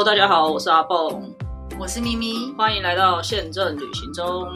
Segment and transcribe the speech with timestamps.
[0.00, 1.30] Hello，大家好，我是阿蹦，
[1.78, 4.48] 我是咪咪，欢迎来到宪政旅行中。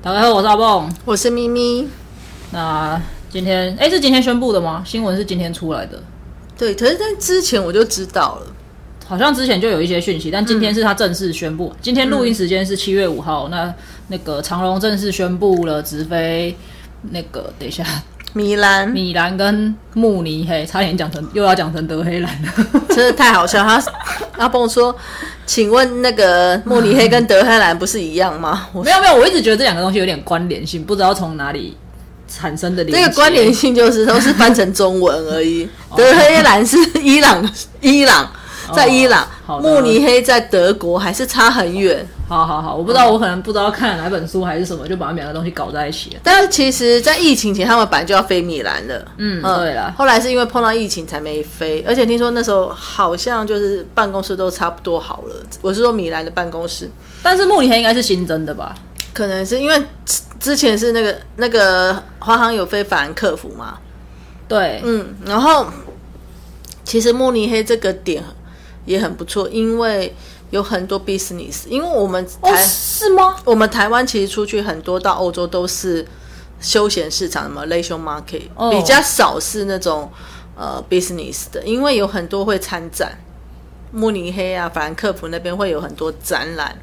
[0.00, 1.88] 大家好，我是阿蹦，我是咪咪。
[2.52, 4.84] 那今天，哎，是今天宣布的吗？
[4.86, 6.00] 新闻是今天出来的。
[6.56, 8.46] 对，可是在之前我就知道了，
[9.08, 11.74] 好像之前就有一些讯息，但今天是他正式宣布。
[11.80, 13.74] 今天录音时间是七月五号，那
[14.06, 16.56] 那个长隆正式宣布了直飞
[17.10, 17.84] 那个，等一下。
[18.38, 22.52] 米兰、米兰跟慕尼黑，差点讲成又要讲成德黑兰了，
[22.88, 23.64] 真的太好笑。
[23.64, 23.82] 他
[24.36, 24.94] 阿蹦说
[25.44, 31.76] ：“请问那个慕尼黑跟德黑兰不是一样吗？”没有没有，我一直觉得这两个东西有点关联性，不知道从哪里
[32.28, 32.84] 产生的。
[32.84, 35.68] 这个关联性就是都是翻成中文而已。
[35.96, 37.44] 德黑兰是伊朗，
[37.80, 38.30] 伊朗。
[38.74, 39.26] 在伊朗，
[39.62, 42.06] 慕尼黑在德国，还是差很远。
[42.28, 46.20] 好好好，我不知道，我可能不知道看哪本书还是什么，就把他们两个东西搞在一起了。
[46.22, 49.02] 但是其实，在疫情前，他们本来就要飞米兰了。
[49.16, 49.94] 嗯，对了。
[49.96, 55.36] 后来是因为碰到疫情才没飞，而且听说那时候好像就是办公室都差不多好了。
[55.62, 56.90] 我是说米兰的办公室，
[57.22, 58.74] 但是慕尼黑应该是新增的吧？
[59.14, 59.82] 可能是因为
[60.38, 63.78] 之前是那个那个华航有飞法兰克福嘛？
[64.46, 65.66] 对，嗯，然后
[66.84, 68.22] 其实慕尼黑这个点。
[68.84, 70.14] 也很不错，因为
[70.50, 71.66] 有很多 business。
[71.68, 73.36] 因为我们台是吗？
[73.44, 76.06] 我们台湾其实出去很多到欧洲都是
[76.60, 80.10] 休闲市场，什么 leisure market，比较少是那种
[80.56, 81.62] 呃 business 的。
[81.64, 83.18] 因为有很多会参展，
[83.92, 86.76] 慕尼黑啊、法兰克福那边会有很多展览，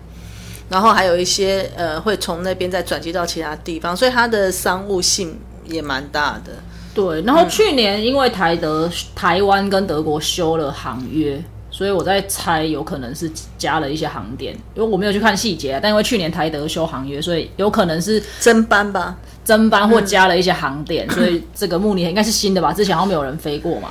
[0.69, 6.51] 然后还有一些呃会从那边再转机到其他地方，所以它的商务性也蛮大的。
[6.93, 11.43] 对，然后去年因为台德台湾跟德国修了航约。
[11.75, 15.77] 所以我在猜，有可能是加了一些航点，因为我没有去看细节。
[15.83, 21.05] 但因为去年台德修航约，所以有可能是增班吧，增班或加了一些航点。
[21.11, 22.71] 所以这个慕尼黑应该是新的吧？
[22.71, 23.89] 之前好像没有人飞过嘛。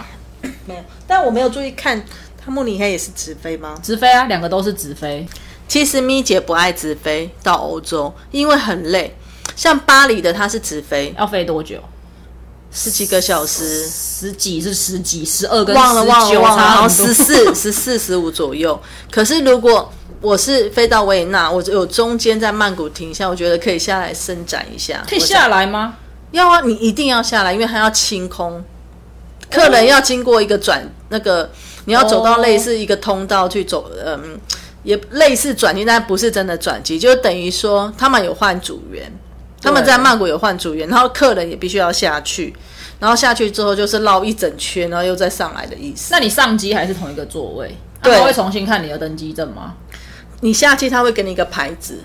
[0.65, 2.03] 没有，但我没有注意看，
[2.43, 3.79] 它慕尼黑也是直飞吗？
[3.83, 5.27] 直飞啊，两个都是直飞。
[5.69, 9.15] 其实咪姐不爱直飞到欧洲，因为很累。
[9.55, 11.79] 像巴黎的，它是直飞，要飞多久？
[12.75, 18.79] 十几个小时，十几是十几，十二跟忘了忘了忘了，然后十四 十四十五左右。
[19.13, 19.91] 可是如果
[20.21, 25.05] 我是飞到维也纳，我有中间在曼谷停下，我觉得可以下来伸展一下。
[25.09, 25.95] 可以下来吗？
[26.33, 28.63] 要啊，你一定要下来，因为它要清空。
[29.49, 31.49] 客人要经过一个转那个，
[31.85, 34.37] 你要走到类似一个通道去走，嗯，
[34.83, 39.13] 也类似转机，但不是真的转机，就等于说他们有换组员。
[39.65, 42.55] 他们在曼谷有换组员，然后客人也必须要下去，
[43.01, 46.13] 然后下去之后就是绕一整圈，然后又再上来的意思。
[46.13, 47.75] 那你上机还是同一个座位？
[48.03, 49.75] 对，会重新看你的登机证吗？
[50.41, 51.99] 你下机他会给你一个牌子，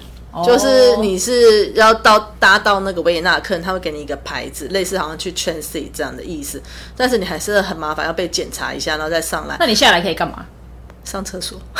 [0.45, 6.61] 就是你是要到搭到那个维也纳客人，他会给你一个牌子，类似好像去 transit 这样的意思。
[6.95, 9.57] 但是你还是很麻烦，要被检查一下，然后再上来。
[9.59, 10.45] 那你下来可以干嘛？
[11.03, 11.59] 上厕所，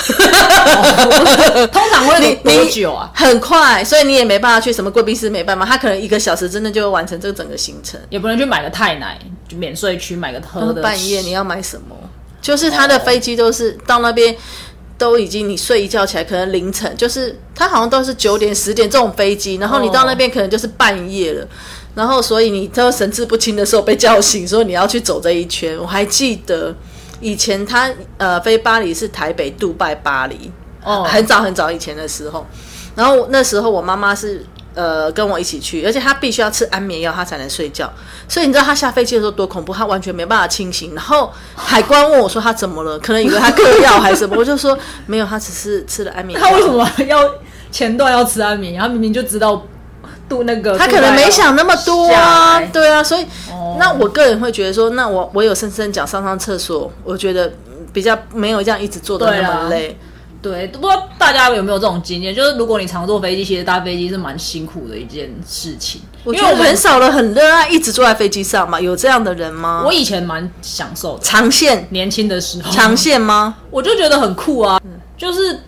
[1.71, 3.11] 通常会多久啊？
[3.13, 7.99] 很快，所以你也没办法去什么贵宾室，没办法，他可能一个小时真的就会完成这个整个行程。
[8.09, 10.81] 也不能去买个太奶，就免税区买个喝的。
[10.81, 11.95] 半夜你要买什么？
[12.41, 14.35] 就是他的飞机都是到那边
[14.97, 21.47] 都已经你睡一觉起来，可能凌晨，就是他好像都是九点十点这种飞机，然后你到那边可能就是半夜了，
[21.93, 25.77] 然后所以你都神志不清的时候被叫醒，说你要去走这一圈。
[25.77, 26.75] 我还记得。
[27.19, 30.51] 以前他呃飞巴黎是台北、杜拜、巴黎，
[30.83, 32.45] 哦，很早很早以前的时候，
[32.95, 37.91] 然后那时候我妈妈是呃跟我一起去，而且她必须要吃安眠药，她才能睡觉。
[38.27, 40.95] 所以你知道她下飞机的时候多恐怖，她完全没办法清醒。
[40.95, 46.47] 然后海关问我说她怎么了，可能以为她嗑药还是什么，我就说没有，她只是吃了安眠药。
[46.47, 47.29] 她为什么要
[47.71, 48.83] 前段要吃安眠药？
[48.83, 49.61] 她明明就知道。
[50.29, 53.25] 度那个，他可能没想那么多啊，对啊，所以
[53.79, 57.51] 那我个人会觉得说，那我我有深深讲上上厕所，我觉得
[57.91, 59.97] 比较没有这样一直坐的那么累。
[60.41, 62.33] 对，不知道大家有没有这种经验？
[62.33, 65.99] 就是如果你常坐飞机，其实搭飞机是蛮辛苦的一件事情。
[66.25, 69.83] 因为我很少人很热爱一直坐在飞机上嘛，有这样的人吗？
[69.85, 73.57] 我以前蛮享受的，长线年轻的时候，长线吗？
[73.69, 74.79] 我就觉得很酷啊，
[75.17, 75.59] 就是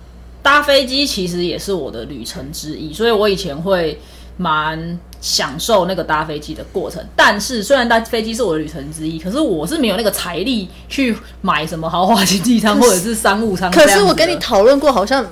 [0.42, 4.00] 搭飞机其实也是我的旅程之一，所以我以前会。
[4.38, 13.70] 蛮享受那个搭飞机的过程，但是虽然搭飞机是我的旅程之一，可是我是没有那个财力去买什么豪华经济舱或者是商务舱。
[13.74, 15.26] 可是我跟你讨论过，好像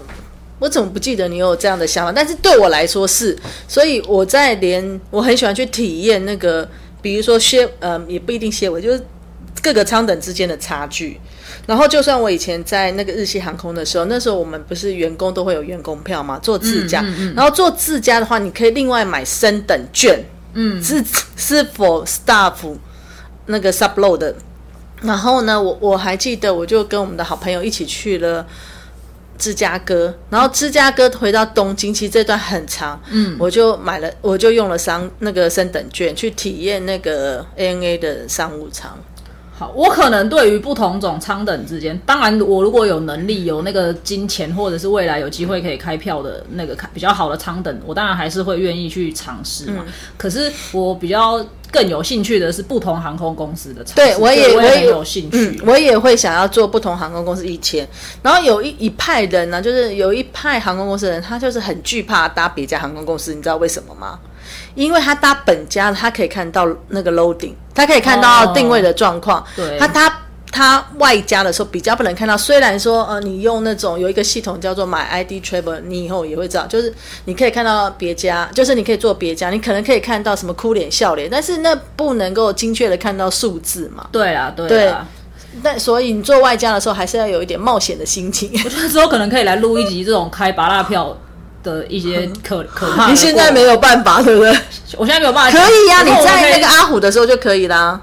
[0.60, 2.12] 我怎么不记得你有这样的想法？
[2.12, 3.36] 但是对我来说是，
[3.68, 6.70] 所以我在连我很喜欢去体验那个，
[7.02, 9.02] 比如说歇呃，也不一定歇尾，就是
[9.62, 11.20] 各个舱等之间的差距。
[11.66, 17.04] 然后，就算我以前在那个日系航空的时候，那时候我们不是员工都会有员工票嘛，做自驾。
[17.36, 20.24] 然后做自驾的话，你可以另外买升等券，
[20.54, 21.04] 嗯，是
[21.36, 22.54] 是否 staff
[23.46, 24.36] 那个 subload 的。
[25.02, 28.46] 然后呢，我我还记得，我就跟我们的好朋友一起去了
[29.38, 38.98] 芝加哥，然后芝加哥回到东京，其实这段很长，嗯，我就买了，我就用了商那个升等券去体验那个 ANA 的商务舱。
[39.60, 49.84] 好，我可能对于不同种舱等之间，当然我如果有能力、有那个金钱，或者是未来有机会可以开票的那个开比较好的舱等，我当然还是会愿意去尝试嘛。
[50.16, 57.86] 可是我比较更有兴趣的是不同航空公司的舱，对我也我也有兴趣，我也会想要做不同航空公司以前。
[58.24, 64.18] 然后有一一派人呢，就是有一派航空公司的人，他就是很惧怕搭别家航空公司，你知道为什么吗？
[64.80, 69.46] 因为他搭本家，他可以看到那个 loading，他可以看到定位的状况。
[69.54, 72.38] 对，他搭他外加的时候比较不能看到。
[72.38, 76.94] 虽然说呃，你用那种有一个系统叫做 My ID Travel，你以后也会知道，就是
[77.26, 84.08] 你可以看到别家，就是你可以做别家，你可能可以看到什么哭脸笑脸，但是那不能够精确的看到数字嘛。
[84.14, 85.06] 对啊，对啊。
[85.62, 88.50] 但所以你做外加的时候，还是要有一点冒险的心情。
[88.64, 91.18] 我觉得之后可能可以来录一集这种开拔拉票。
[91.64, 94.58] 的一些可 可怕，你现在没有办法，对不对？
[94.98, 95.58] 我现在没有办法。
[95.58, 98.00] 可以呀，你在那个阿虎的时候就可以啦。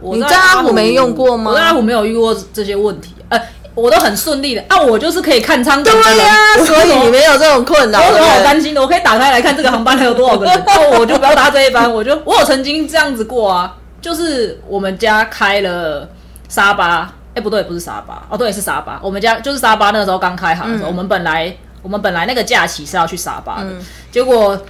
[0.00, 1.50] 你在阿虎没用过吗？
[1.50, 3.40] 我在阿虎没有遇过这些问题，呃，
[3.74, 4.62] 我都很顺利的。
[4.68, 6.34] 啊，我就是可以看舱等对呀，
[6.64, 7.98] 所以你没有这种困扰。
[8.00, 10.64] 我有好担心的，我可以打开来看这个航班还有多少个人，
[10.98, 11.92] 我就不要搭这一班。
[11.92, 16.08] 我就我有曾经这样子过啊，就是我们家开了
[16.48, 19.00] 沙巴，哎，不对，不是沙巴，哦，对，是沙巴。
[19.02, 21.56] 我们家就是沙巴，那个时候刚开航的时候，我们本来。
[21.82, 23.70] 我们本来那个假期是要去沙巴的，
[24.10, 24.60] 结果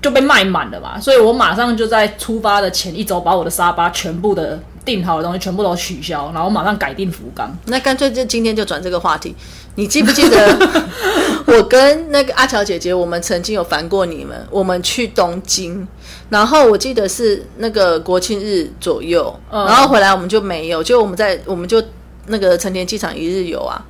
[0.00, 7.50] 就被卖满了嘛，所以我马上就在出发的前一周把我的沙巴全部的订好的东西全部都取消，然后马上改订福冈。
[7.66, 9.34] 那干脆就今天就转这个话题，
[9.76, 10.58] 你记不记得
[11.46, 14.46] 我跟那个阿乔姐姐，我们曾经有烦过你们？
[14.50, 15.86] 我们去东京，
[16.28, 21.82] 然后我记得是那个国庆日左右，然后回来我们就没有，就我们在我们就
[22.26, 23.82] 那个成田机场一日游啊。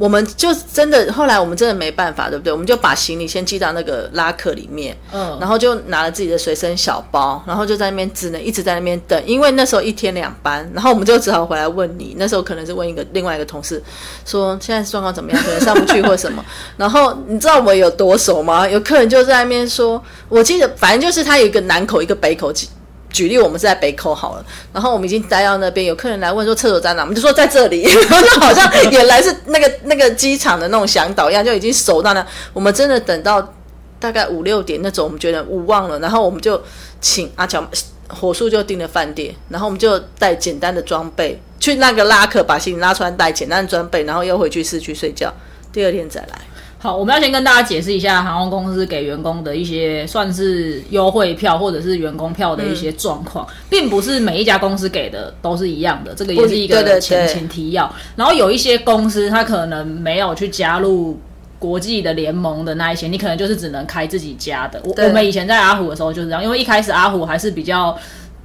[0.00, 2.50] 我们就真的后来我们真的没办法，对不对？
[2.50, 12.16] 我们就把行李先寄到那个拉客里面，嗯，然后就拿了自己的随身小包，然后就在那边只能一直在那边等，因为那时候一天两班，然后我们就只好回来问你。
[12.18, 13.82] 那时候可能是问一个另外一个同事，
[14.24, 15.42] 说现在状况怎么样？
[15.44, 16.42] 可能上不去或什么。
[16.78, 18.66] 然后你知道我们有多熟吗？
[18.66, 22.50] 有客人就在那边说，我记得反正就是他有一个南口一个北口。
[23.10, 32.26] 举例，我们是在北口好了，然后我们已经待到那边，有客人来问说厕所在哪，我们就说在这里， 然后好像原来是那个那个机场的那种向导一样，就已经熟到那。
[32.52, 33.54] 我们真的等到
[33.98, 36.60] 大概五六点那种，我们觉得无望了，然后我们就
[37.00, 37.62] 请阿乔
[38.08, 45.32] 火速就订了饭店，然后我们就带简单的装备去那个拉客，把行李拉出来，带简单的装备，然后又回去市区睡觉，
[45.72, 46.40] 第二天再来。
[46.82, 57.94] 好，我们要先跟大家解释一下航空公司给员工的一些算是优惠票或者是员工票的一些状况，并不是每一家公司给的都是一样的，这个也是一个前前提要。
[58.16, 61.20] 然后有一些公司它可能没有去加入
[61.58, 64.80] 国际的联盟的那一些，你可能就是只能开自己家的。
[64.82, 67.94] 我我们以前在阿虎的时候就是这样，因为一开始阿虎还是比较。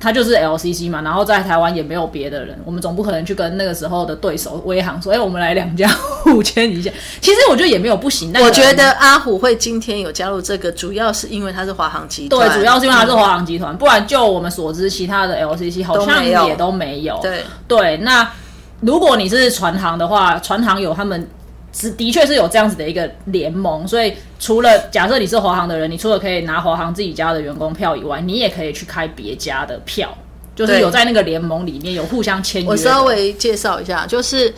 [0.06, 5.88] 他就是 LCC 嘛，然后在台湾也没有别的人，我们总不可能去跟那个时候的对手威航说：“哎，我们来两家
[6.22, 6.92] 互签一下。
[7.20, 8.32] ”其实我觉得也没有不行。
[8.40, 12.48] 我觉得阿虎会今天有加入这个，主要是因为他是华航集团。
[12.48, 17.20] 对，主要是因为他是华航集团，不然就我们所知，其他的 LCC 好像也都没有。
[17.24, 18.30] 对对，那
[18.82, 21.28] 如果你是船航的话，船航有他们。
[21.78, 30.18] 是，的确是有这样子的一个联盟，所以除了假设你是华航的人，你除了可以拿华航自己家的员工票以外，你也可以去开别家的票，
[30.56, 32.70] 就是有在那个联盟里面有互相签约。
[32.70, 34.54] 我稍微介绍一下，就是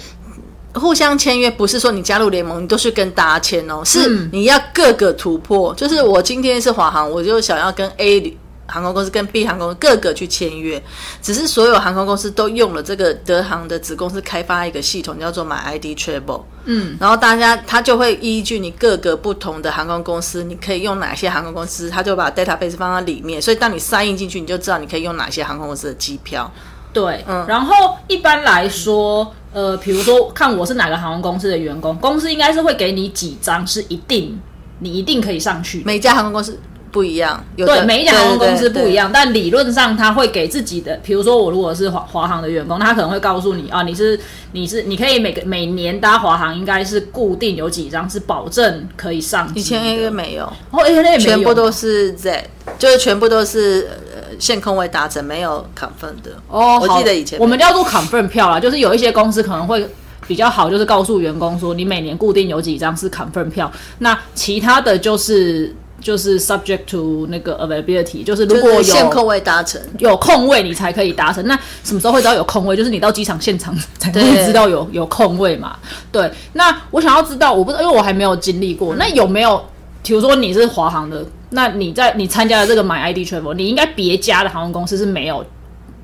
[0.76, 5.74] 互相签约，不是说你加入联盟你都是跟大家签哦，是你要各个突破。
[5.74, 8.38] 就是我今天是华航，我就想要跟 A。
[8.68, 10.82] 航空公司跟 B 航空各个去签约，
[11.22, 16.42] 只是所有航空公司都用了这个德航的子公司开发一个系统，叫做 My ID Travel。
[16.66, 26.52] 嗯，然后大家他就会依据你各个不同的航空公司，你可以用哪些航空公司，他就把 database 放在里面，所以当你 sign 进去，你就知道你可以用哪些航空公司的机票。
[26.92, 34.38] 对，嗯，然后一般来说，呃，比如说看我是哪个航空公司的员工，公司应该是会给你几张是一定
[34.80, 36.60] 你一定可以上去，每家航空公司。
[36.92, 44.20] 不一样，有对每一家航空公司不一样，但理论上他会给自己的，比如说我如果是华华航的员工，他可能会告诉你啊，你是
[44.54, 49.52] 你是你可以每个每年搭华航应该是固定有几张是保证可以上。
[49.54, 56.32] 以前 A 没有，哦 A 没有，全部都是 Z，就是全部都是呃限空位达成，没有 confirm 的。
[56.48, 59.88] 哦，我记得以前我们叫做 confirm 票啦，就是有一些公司可能会
[60.28, 65.76] 比较好，就是告诉员工说你每年固定有几张是 confirm 票，那其他的就是。
[66.08, 71.46] 就是 subject to 那个 availability，就是如果有限空位达成，有空位，你才可以达成。
[71.46, 72.78] 那什么时候会知道有空位？
[72.78, 75.76] 就是你到机场现场才会知道有有空位嘛。
[76.10, 78.96] 对，那我想要知道，我不知道，因为我还没有经历过。
[78.96, 79.62] 那有没有，
[80.02, 85.46] 比如说你是华航的，那你在你参加的这个买 ID travel，你应该别家的航空公司是没有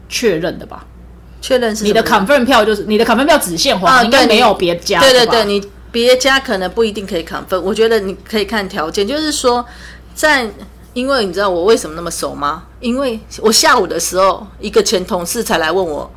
[0.10, 0.86] 确认的吧？
[1.40, 5.10] 确认是你的 confirm 票就是你的 confirm 票只限华啊航，应该对没有别家的。
[5.10, 9.64] 对对对，你别家可能不一定可以 confirm，我觉得你可以看条件，就是说
[10.14, 10.50] 在。
[10.94, 12.66] 因为你知道我为什么那么熟吗？
[12.80, 16.08] 因为我下午的时候，一个前同事才来问我，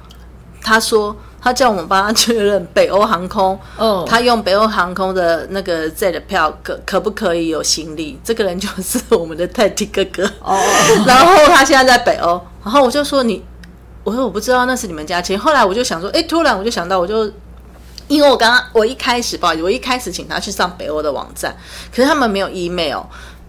[0.61, 8.21] 他说他叫我们帮他确认北欧航空，哦他用北欧航空的那个 Z 的票可可不可以有行李？
[8.23, 10.31] 这个人就是我们的泰迪哥哥。
[10.43, 10.61] 哦，
[11.09, 13.43] 然后他现在在北欧，然后我就说你，
[14.05, 15.38] 我说我不知道那是你们家亲。
[15.38, 17.33] 后来我就想说，哎，突然我就想到，我就
[18.09, 21.57] 因为我刚刚我一开始不好意思，我一开始请他去上北欧的网站，
[21.91, 23.00] 可是他们没有 email。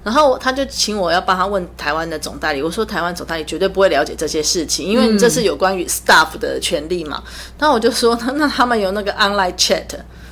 [0.07, 7.21] 然后他就请我要帮他问台湾的总代理，我说台湾总代理绝对不会了解这些事情，因为这是有关于 staff 的权利嘛。
[7.59, 9.83] 那我就说，那那他们有那个 online chat，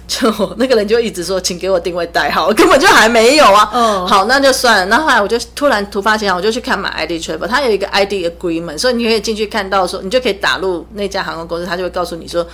[0.08, 3.70] 就那个人就一直说，请给我定位代号，根本就还没有啊。
[3.74, 4.86] 嗯好，那就算了。
[4.86, 12.48] 那后来我就突然突发奇想，我就去看买 ID travel，它有一个 ID agreement，所以你可以进去看到说，你就可以打入那家航空公司，他就会告诉你说。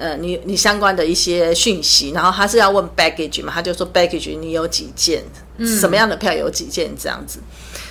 [0.00, 5.22] 呃，你你相关的一些讯息，然后他是要问 baggage 嘛，他就说 baggage 你有几件，
[5.58, 7.38] 什么样的票有几件这样子，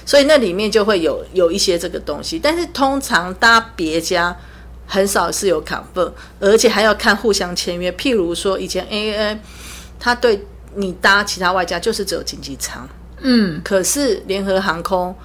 [0.05, 4.35] 所以那里面就会有有一些这个东西，但是通常搭别家
[4.87, 7.91] 很少是有 confirm，而且还要看互相签约。
[7.91, 9.37] 譬如说以前 AA
[9.99, 12.89] 他对你搭其他外加就是只有经济舱，
[13.19, 15.15] 嗯，可是联合航空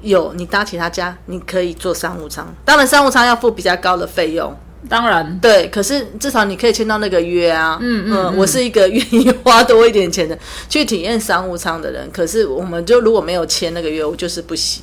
[0.00, 4.56] 有你搭其他家，你可以坐商务舱，当然商务舱要付比较高的费用。
[4.88, 7.78] 当然，对，可是至少你可以签到那个约啊。
[7.80, 14.82] 嗯嗯嗯我是一个愿意花多一点钱的 去体验商务舱的人，可是我们就如果没有签那个约，我就是不行。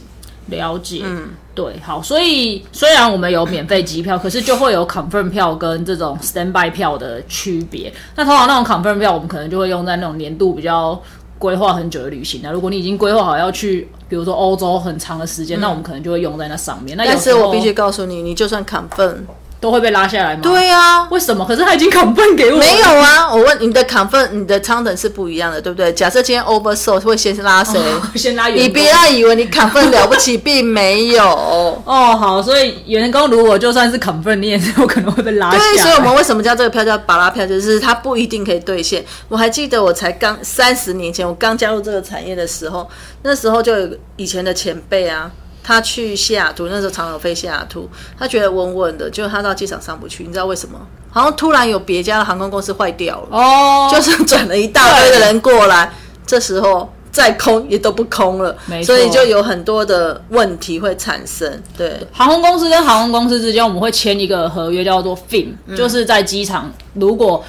[0.50, 7.92] 了解，嗯，对，好，所以虽然我们有免费机票，可是就会有 confirm 票跟这种 standby 票的区别。
[8.16, 10.98] 那通常那种 confirm 票，我们可能就会用在那种年度比较
[11.38, 12.50] 规划很久的旅行啊。
[12.50, 16.98] 如果你已经规划好要去，比如说欧洲很长的时间，那我们可能就会用在那上面。
[16.98, 19.18] 但是我必须告诉你，你就算 confirm，
[19.60, 21.44] 都会被拉下来吗？，对啊，为什么？
[21.46, 23.34] 可是他已经 confirm 给我了没有啊。
[23.34, 25.92] 我问你的 confirm，你的仓等是不一样的，对不对？
[25.94, 27.80] 假设今天 oversold 会先拉谁？
[28.16, 31.24] 先拉员工你不要以为你 confirm 了不起，并没有。
[31.86, 35.64] 哦，好，所以员工如果就算是 confirm，你也是有可能会被拉下来。
[35.64, 39.04] 对，所以我们为什么叫这个票叫巴拉票，就是它不一定可以兑现。
[39.28, 42.88] 我还记得我才刚三十年前，我刚加入这个产业的时候，
[43.24, 45.32] 那时候就有以前的前辈啊，
[45.68, 50.80] 他去西雅图，那时候常有飞西雅图，他觉得稳稳的，结果他到机场上不去，你知道为什么？
[51.12, 55.92] 好像突然有别家的航空公司坏掉了，哦，就是转了一大堆的人过来，
[56.26, 56.90] 这时候。
[57.10, 61.52] 再空也都不空了没，错所以就有很多的问题会产生。
[61.76, 67.44] 对，航空公司跟航空公司之间，我们会签一个合约，叫做 FIM，、就是在机场如果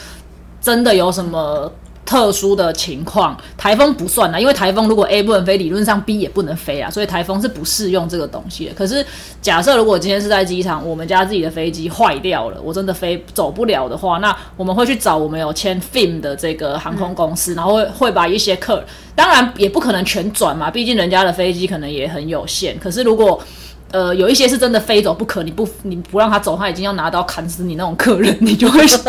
[0.62, 1.70] 真的有什么
[2.08, 8.72] 特殊的情况，台风不算啦，因为台风如果 A 不能飞，理论上 B 也不能飞啊，所以台风是不适用这个东西的。
[8.72, 9.04] 可是
[9.42, 18.82] 假设如果今天是在机场，我们家自己的飞机坏掉了，我真的飞走不了的话，那我们会去找我们有签 FIM 的这个航空公司，然后会会把一些客，
[19.14, 22.78] 当然也不可能全转嘛，毕竟人家的飞机可能也很有限。
[22.78, 23.38] 可是如果
[23.90, 29.06] 呃，有一些是真的非走不可，你不你不让他走，他已经要拿刀砍死你那种客人，你就会 就是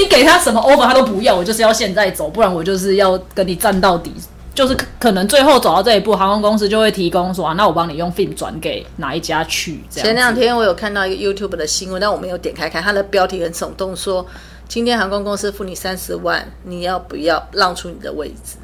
[0.00, 4.12] 你给他什么 offer 他都不要，我就是要现在走，不然我就是要跟你战到底。
[4.52, 10.06] 就是可能最后走到这一步，航空公司就会提供说啊，那我帮你用 FIM 转给哪一家去这样。
[10.06, 14.26] 前两天我有看到一个 YouTube 的新闻，但我没有点开看，它的标题很耸动，说
[14.68, 18.56] 今天航空公司付你三十万，你要不要让出你的位置？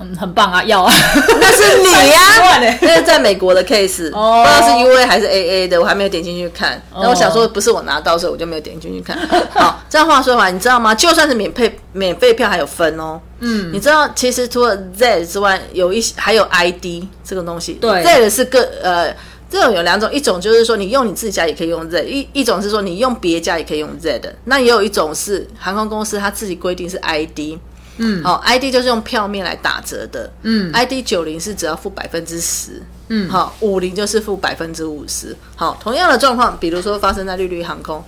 [0.00, 0.92] 嗯，很棒啊，要啊，
[1.40, 6.80] 那是你呀、 30万欸 那是在美国的 case，、哦不知道是 U A 还是 A A 的，我还没有点进去看。
[6.94, 9.18] 那我想说，不是我拿到，所以我就没有点进去看。
[9.52, 10.94] 好，这样话说回来，你知道吗？
[10.94, 13.20] 就算是免费免费票还有分哦。
[13.40, 17.74] 嗯，你知道其实除了 Z 之外，有一些还有 I D 这个东西。
[17.74, 19.14] 对，Z 是个呃。
[19.52, 24.32] 这种有两种，一种就是说你用你自己家也可以用 Z，一一种是说你用别家也可以用 Z 的。
[24.44, 27.58] 那也有一种是航空公司它自己规定是 ID，
[28.02, 38.02] 嗯，好、i d 就是用票面来打折的，嗯，ID 九零是只要付百分之十，嗯，好，五零就是付百分之五十，好，同样的状况，比如说发生在绿绿航空，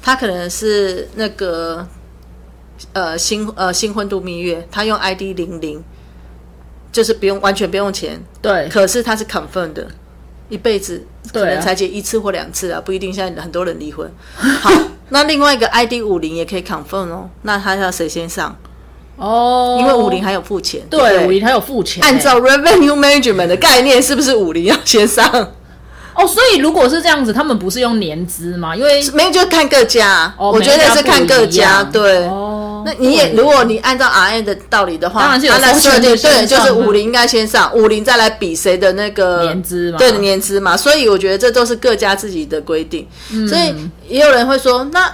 [0.00, 1.86] 它可能是那个
[2.94, 5.84] 呃新呃新婚度蜜月，它用 ID 零零，
[6.90, 9.86] 就是不用完全不用钱，对，可是它是 confirm 的，
[10.48, 13.12] 一辈子可能才结一次或两次啊，不一定。
[13.12, 14.10] 现在很多人离婚。
[14.62, 14.70] 好，
[15.10, 18.56] 那另外一个 ID 五零也可以 confirm 哦，那他要谁先上？
[19.16, 20.80] 哦，因为五菱还有付钱。
[20.90, 25.26] 对五菱还有付钱欸，按照 revenue management 的概念，是不是五菱要先上？
[26.14, 28.74] 哦，所以如果是这样子，他们不是用年资吗？
[28.74, 30.32] 因为没有，就看各家。
[30.38, 40.74] 哦我觉得是看各家对，哦，那你也，如果你按照 R N 的道理的话，当然是有按照风险设定，的对，就是上五菱应该先上，五菱再来比谁的那个年资嘛对年资嘛。
[40.74, 43.06] 所以我觉得这都是各家自己的规定。
[43.30, 43.74] 嗯所以
[44.08, 45.12] 也有人会说，那呃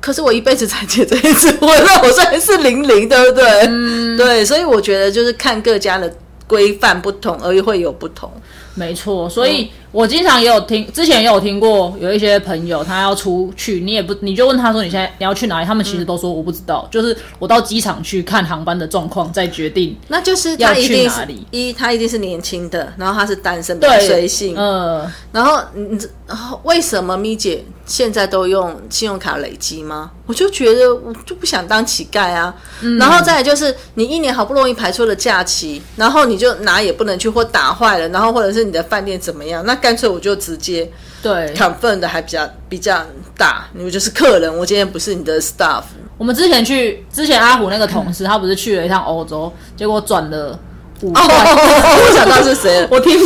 [0.00, 3.44] 可是我一辈子才结这一次婚，那我算是零零，对不对？
[3.68, 6.12] 嗯对，所以我觉得就是看各家的
[6.46, 8.30] 规范不同，而会有不同。
[8.76, 19.96] 没错，所以我经常也有听，之前也有听过有一些朋友他要出去，你也不你就问他说你现在你要去哪里，他们其实都说我不知道，就是我到机场去看航班的状况再决定。
[20.08, 30.10] 那就是要去他一定哪里一，他一定是年轻的，然后他是单身，比较对，随性，呃，然后你知然后为什么咪姐现在都用信用卡累积吗？
[30.26, 32.52] 我就觉得我就不想当乞丐啊。
[32.98, 40.90] 然后再来就是你一年好不容易排出了假期，然后你就拿也不能去，或打坏了，然后或者是你的饭店怎么样，那干脆我就直接
[41.22, 43.02] 对，confirm 的还比较比较
[43.38, 45.84] 大，你们就是客人，我今天不是你的 staff。
[46.18, 50.58] 我们之前去，之前阿虎那个同事，他不是去了一趟欧洲，结果转了
[51.02, 51.26] 五哦，块。
[51.26, 53.18] 我想到是谁了， 我听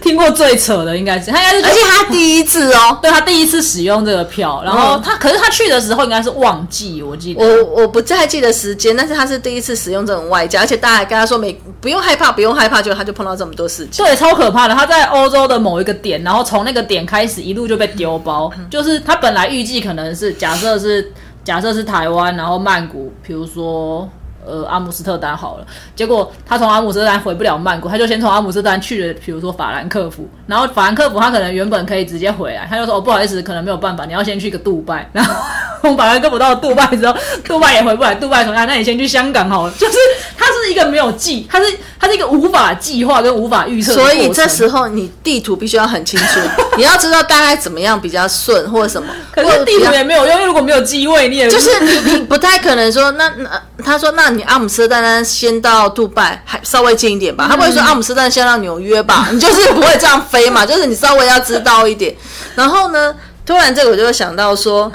[0.00, 2.98] 听过最扯的应该是他应该是，而且他第一次哦。
[3.02, 7.44] 对他第一次使用这个票，然后他、可是他去的时候应该是旺季，我记得。
[7.44, 14.04] 我我不太记得时间，但是他是第一次使用这种外加，而且大家还跟他说没不用害怕，不用害怕，结果他就碰到这么多事情。
[14.04, 14.74] 对，超可怕的。
[14.74, 18.50] 他在欧洲的某一个点，然后从那个点开始一路就被丢包。
[18.70, 21.12] 就是他本来预计可能是假设是
[21.44, 24.08] 假设是台湾，然后曼谷，比如说
[24.44, 35.34] 呃阿姆斯特丹好了，结果他从阿姆斯特丹回不了曼谷，他就先从阿姆斯特丹去了，比如说法兰克福，然后法兰克福他可能原本可以直接回来，他就说哦不好意思，可能没有办法，你要先去个杜拜，然后
[35.82, 39.98] 从法兰克福到杜拜之后，杜拜也回不来，杜拜从啊那你先去香港好了，就是
[40.38, 41.66] 它是一个没有计，它是
[42.00, 46.40] 它是一个无法计划跟无法预测所以这时候你地图必须要很清楚，
[46.78, 49.08] 你要知道大概怎么样比较顺或者什么。
[49.34, 53.50] 可是地图也没有用，因为如果没有机位，你也就是你 你不太可能说，那那
[53.84, 57.46] 他说，那你阿姆斯特丹先到杜拜，还稍微近一点吧。
[57.50, 59.28] 他不会说阿姆斯特丹先到纽约吧？
[59.32, 62.14] 你就是不会这样飞嘛，就是你稍微要知道一点。
[62.54, 64.90] 然后呢，突然这个我就会想到说，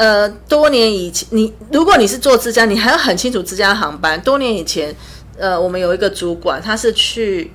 [0.00, 4.18] 呃，多年以前，你如果你是做自家，你还要很清楚自家航班。
[4.22, 4.96] 多年以前，
[5.36, 7.52] 呃，我们有一个主管，他是去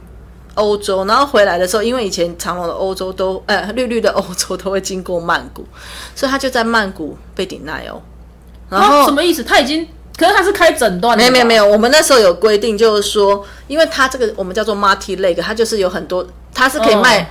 [0.54, 5.66] 欧洲，然后回来的时候，因为以前长隆的欧洲都，呃，绿绿的欧洲都会经过曼谷，
[6.14, 8.00] 所以他就在曼谷被顶奈哦。
[8.70, 9.44] 然后、啊什么意思？
[9.44, 17.26] 他已经，可是他是开诊断的，没有没有没有，我们那时候有规定，就是说，因为他这个我们叫做 multi leg，它就是有很多，它是可以卖，哦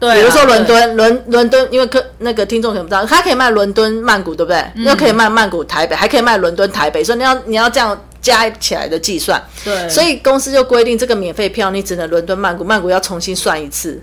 [0.00, 4.58] 对啊，比如说伦，敦，伦伦敦，因为客那个听众可能不知道，他可以卖伦敦曼谷，对不对？
[4.76, 9.42] 嗯又可以卖曼谷台北，还可以卖伦敦台北，所以你要你要这样加起来的计算。
[9.64, 14.00] 对，所以公司就规定这个免费票你只能伦敦曼谷，曼谷要重新算一次。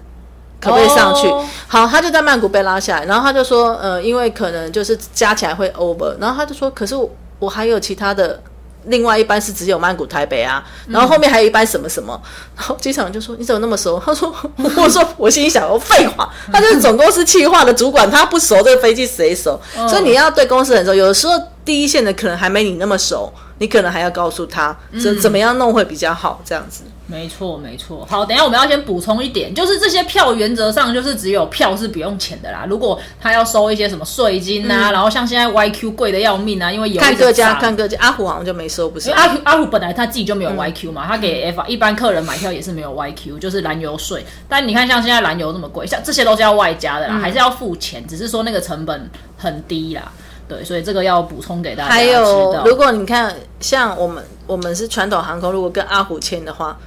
[0.57, 1.27] 可不可以上去？
[1.27, 8.41] 哦好，他就在曼谷被拉下来，然后他就说，呃，因为可能就是加起来会 over，然后他就说，可是我我还有其他的，
[8.87, 12.19] 另外一班是只有曼谷台北啊，然后后面还有一班什么什么，
[12.55, 13.99] 然后机场就说你怎么那么熟？
[14.05, 14.33] 他说，
[14.77, 19.59] 我说我心里想，我废话，他就是总公司企划的主管，他不熟这个飞机谁熟？
[19.87, 26.83] 所以你要对公司很熟，有的时候第一线的可能还没你那么熟，你可能还要告诉他怎怎么样弄会比较好，这样子。
[27.07, 28.05] 没错没错。
[28.09, 32.65] 好，等一下我们要先补充一点，就是这些票原则上就是只有票是不用钱的啦。
[32.67, 39.21] 如果他要收一些什么税金啊，然后像现在 YQ 贵的要命啊，因为有看各家，看各家，阿虎好像就没收，不是因为？
[39.21, 44.25] 阿虎阿虎本来他自己就没有 YQ 嘛，他给 F 一般客人买票也是没有 YQ，就是燃油税。
[44.49, 50.11] 但你看像现在燃油那么贵，像这些都是要外加的啦，还是要付钱，只是说那个成本很低啦。
[50.47, 56.77] 对，所以这个要补充给大家还有，如果你看，像我们我们是传统航空，如果跟阿虎签的话，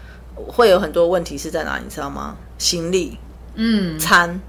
[0.47, 2.37] 会有很多问题是在哪里，你知道吗？
[2.59, 3.19] 行李、
[3.55, 4.41] 嗯，餐，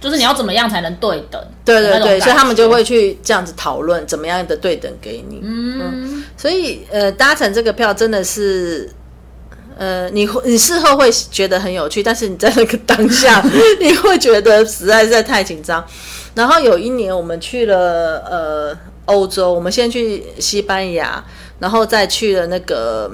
[0.00, 1.40] 就是你要怎么样才能对等？
[1.64, 5.40] 对对对，所以他们就会去这样子讨论怎么样的对等给你。
[5.42, 8.90] 嗯，所以呃，搭乘这个票真的是。
[9.78, 13.44] 呃，你会你事后会觉得很有趣，但是你在那个当下，
[13.78, 15.84] 你会觉得实在是在太紧张。
[16.34, 21.22] 然后有一年我们去了呃欧洲，我们先去西班牙，
[21.58, 23.10] 然后再去了那个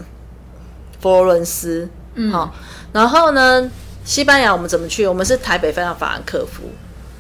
[1.03, 2.55] 佛罗伦斯，嗯，好，
[2.93, 3.69] 然后呢，
[4.05, 5.07] 西班牙我们怎么去？
[5.07, 6.63] 我们是台北飞到法兰克福，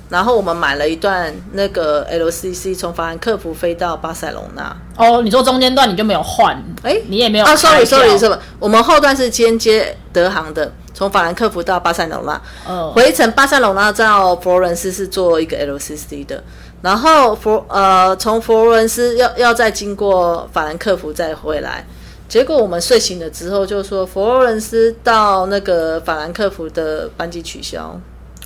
[0.08, 4.74] 然后我们买了一段那个 LCC 从法兰克福飞到巴塞隆纳。
[4.96, 12.92] 哦，你说中间段你就没有换，哎，你也没有啊，sorry 开票 sorry sorry，我们后段是间接德航的，从法兰克福到巴塞隆纳，哦。
[12.94, 16.42] 回程巴塞隆纳到佛罗伦斯是做一个 LCC 的。
[16.82, 21.86] 然后佛呃从佛罗伦斯要要再经过法兰克福再回来，
[22.32, 28.00] 结果我们睡醒了之后就说佛罗伦斯到那个法兰克福的班机取消，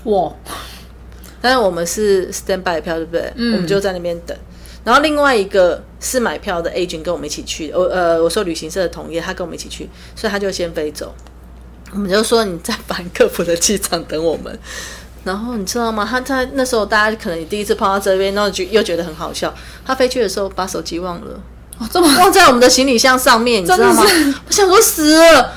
[0.06, 0.32] 哇，
[1.40, 3.32] 但是我们是 stand by 票，对不对？
[3.36, 4.36] 嗯我们就在那边等。
[4.82, 11.14] 然后另外一个是买票的 agent 跟我们一起去，我呃我说旅行社的同业，他跟我们一起去，所以他就先飞走。
[11.92, 14.58] 我们就说你在法兰克福的机场等我们。
[15.22, 16.04] 然后你知道吗？
[16.04, 19.54] 他在那时候大家可能第一次碰到这边，然后就又觉得很好笑。
[19.84, 21.40] 他飞去的时候把手机忘了，
[21.78, 24.02] 哦这么 忘在我们的行李箱上面，你知道吗？
[24.46, 25.52] 我想说死了。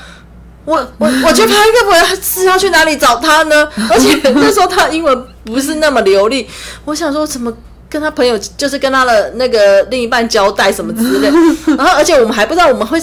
[0.66, 3.66] 我我我觉得他应该不会是要去哪里找他呢？
[3.90, 6.48] 而且那时候他英文不是那么流利，
[6.84, 7.52] 我想说怎么
[7.88, 11.30] 跟他朋友，就是跟他的那个另一半交代什么之类。
[11.76, 13.00] 然后而且我们还不知道我们会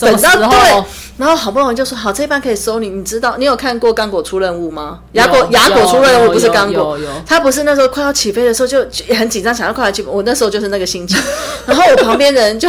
[0.00, 0.84] 等到对，
[1.16, 2.88] 然后好不容易就说好，这一班可以收你。
[2.88, 5.00] 你知道你有看过《刚果出任务》吗？
[5.12, 10.08] 雅果有雅果出任务不是刚果他不是那时候快要起飞的时候就也很紧张，想要快要起飞。
[10.08, 11.18] 我那时候就是那个心情，
[11.66, 12.68] 然后我旁边的人就。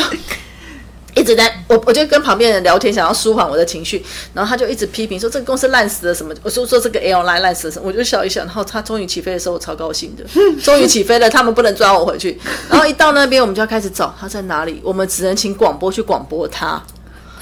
[1.15, 4.03] 一直在我，我就跟旁边人聊天，想要舒缓我的情绪，
[4.34, 10.23] 然后他就一直批评说这个公司烂死了什么，我说说这个 airline 烂死了什么，我就笑一笑，然后他终于起飞的时候，我超高兴的，
[10.63, 16.82] 终于起飞了，他们不能抓我回去，然后一到那边我们就要开始找他在哪里，我们只能请广播去广播他，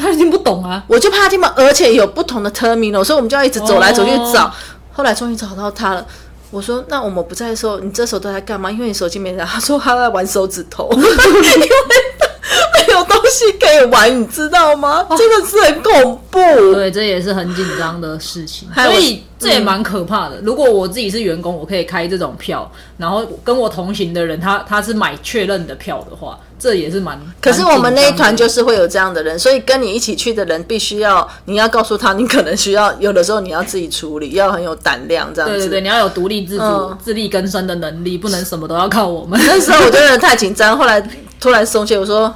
[0.01, 4.45] 他听不懂啊，我就怕他听不懂，而且有不同的 terminal，所以我们就要一直走来走去找。
[4.45, 4.51] 哦
[4.93, 6.05] 后来终于找到他了。
[6.51, 8.69] 我说：“那我们不在的时候，你这时候都在干嘛？
[8.69, 15.07] 因为你手机没拿。”他说：“他在玩手指头，因为没有东西可以玩，你知道吗？
[15.17, 16.39] 真的是很恐怖。
[16.73, 20.41] 对，这也是很紧张的事情，还有我所以这也蛮可怕的。
[20.41, 27.19] 如果我自己是员工，我可以开这种票，然后跟我同行的人他他是买确认的票的话，这也是蛮。
[27.41, 35.57] 可是我们那一团就是会有这样的人，所以跟你一起去的人必须要，你要告诉他，你可能需要有的时候你要自己处理，要很有胆量这样子。
[35.57, 39.39] 对对对，你要有独立自主、嗯自力更生的能力，不能什么都要靠我们。
[39.43, 41.01] 那时候我 真的太紧张，后来
[41.39, 42.31] 突然松懈，我说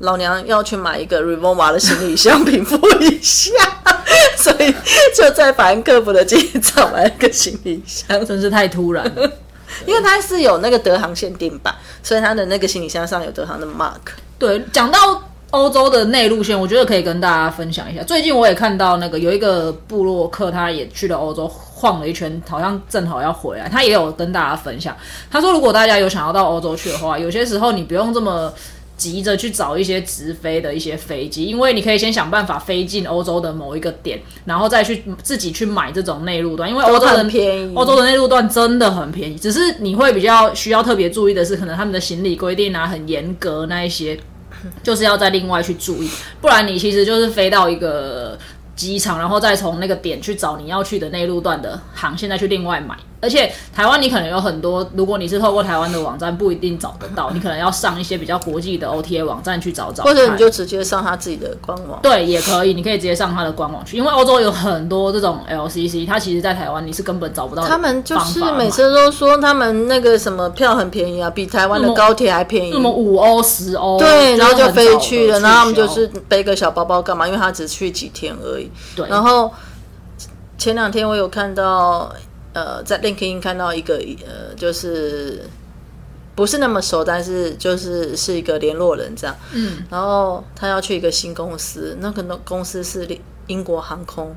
[0.00, 3.52] 老娘要去买一个 Revova 的行李箱平复一下，
[4.36, 4.74] 所以
[5.16, 9.30] 就在法兰克福的机场买了个行李箱，真是太突然了。
[9.86, 14.12] 因为它是有那个德航限定版，所以它的那个行李箱上有德航的 mark。
[14.38, 18.02] 对，讲到欧洲的内陆线，我觉得可以跟大家分享一下。
[18.02, 24.96] 最近我也看到那个有一个部落客，他也去了欧洲晃了一圈，好像正好要回来，他也有跟大家分享。
[25.30, 28.52] 他说，如果大家有想要到欧洲去的话，有些时候你不用这么。
[28.96, 44.18] 急着去找一些直飞的一些飞机，因为你可以先想办法飞进欧洲的某一个点，然后再去自己去买这种内陆段，因为欧洲的很便宜欧洲的内陆段真的很便宜，只是你会比较需要特别注意的是，可能他们的行李规定啊很严格那一些，
[44.82, 46.08] 就是要再另外去注意，
[46.40, 48.38] 不然你其实就是飞到一个
[48.76, 52.96] 机场，然后再从那个点去找你要去的内陆段的航线，再去另外买。
[53.24, 61.98] 而且台湾你可能有很多，如果你是透过台湾的网站，不一定找得到，你可能要上一些比较国际的 OTA 网站去找找，或者你就直接上他自己的官网。
[62.02, 72.72] 对，也可以，你可以直接上他的官网去，因为欧洲有很多这种 LCC，它其实在台湾你是根本找不到他们就是每次都说他们那个什么票很便宜啊，比台湾的高铁还便宜。
[72.72, 77.26] 什么五欧、十欧，对，然后就飞去了，促然后他们就是背个小包包干嘛？
[77.26, 78.70] 因为他只去几天而已。
[78.94, 79.50] 对，然后
[80.58, 82.12] 前两天我有看到，
[82.54, 85.42] 呃，在 LinkedIn 看到一个呃，就是
[86.34, 89.36] 不是那么熟，但是就是是一个联络人这样。
[89.52, 93.06] 嗯，然后他要去一个新公司，那个公司是
[93.48, 94.34] 英国航空。